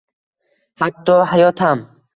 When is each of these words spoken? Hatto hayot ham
Hatto 0.85 1.19
hayot 1.35 1.67
ham 1.69 1.87